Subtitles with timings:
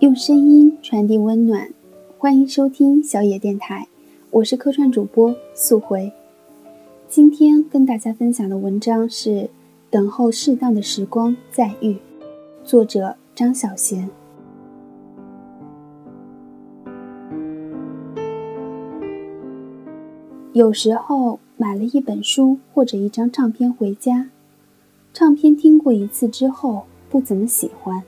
[0.00, 1.70] 用声音传递温暖，
[2.16, 3.88] 欢迎收听小野电台，
[4.30, 6.12] 我是客串主播素回。
[7.08, 9.30] 今天跟大家分享的文章是
[9.90, 11.94] 《等候适当的时光再遇》，
[12.62, 14.08] 作者张小娴。
[20.56, 24.30] 有时候买了一本书或者一张唱片回家，
[25.12, 28.02] 唱片听过一次之后不怎么喜欢。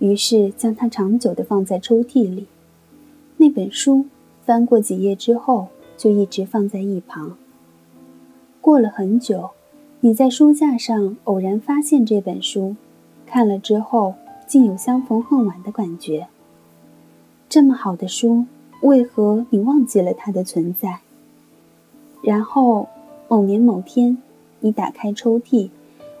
[0.00, 2.48] 于是将它长久地放在抽屉里。
[3.36, 4.06] 那本书
[4.42, 7.36] 翻过几页之后，就一直放在一旁。
[8.60, 9.50] 过了很久，
[10.00, 12.74] 你在书架上偶然发现这本书，
[13.24, 14.14] 看了之后，
[14.48, 16.26] 竟有相逢恨晚的感觉。
[17.48, 18.46] 这么好的书，
[18.82, 20.98] 为何你忘记了它的存在？
[22.24, 22.88] 然后
[23.28, 24.16] 某年某天，
[24.60, 25.68] 你打开抽屉，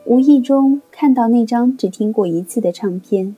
[0.04, 3.34] 无意中看到那张只听过一次的唱片。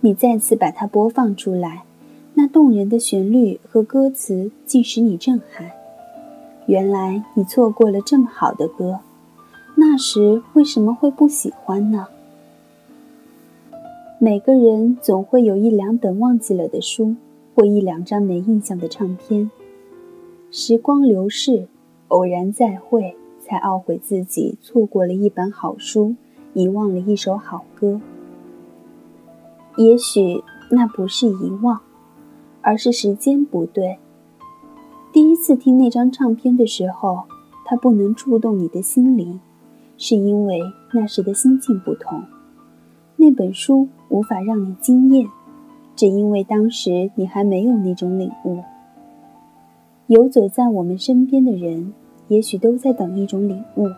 [0.00, 1.84] 你再次把它播放出来，
[2.32, 5.70] 那动人的旋律和歌词竟使你震撼。
[6.66, 9.00] 原来你错过了这么好的歌，
[9.74, 12.08] 那时为什么会不喜欢呢？
[14.18, 17.14] 每个人总会有一两本忘记了的书，
[17.54, 19.50] 或一两张没印象的唱片。
[20.50, 21.66] 时光流逝，
[22.14, 26.14] 偶然再会，才懊悔自己错过了一本好书，
[26.52, 28.00] 遗忘了一首好歌。
[29.76, 31.80] 也许那不是遗忘，
[32.62, 33.98] 而是时间不对。
[35.12, 37.24] 第一次听那张唱片的时候，
[37.64, 39.40] 它不能触动你的心灵，
[39.98, 40.60] 是因为
[40.92, 42.22] 那时的心境不同。
[43.16, 45.26] 那本书无法让你惊艳，
[45.96, 48.60] 只因为当时你还没有那种领悟。
[50.06, 51.92] 游走在我们身边的人，
[52.28, 53.88] 也许都在等一种领悟，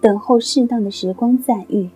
[0.00, 1.90] 等候适当的时光再遇。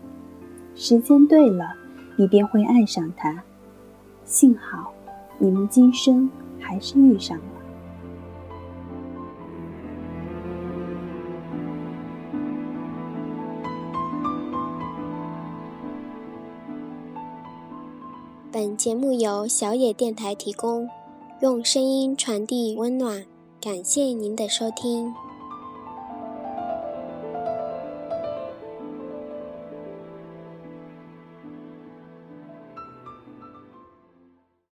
[0.75, 1.77] 时间对了。
[2.16, 3.43] 你便会爱上他。
[4.25, 4.93] 幸好，
[5.38, 7.44] 你们今生还是遇上了。
[18.53, 20.88] 本节目由小野电台提供，
[21.43, 23.25] 用声音传递温暖。
[23.60, 25.12] 感谢您的收听。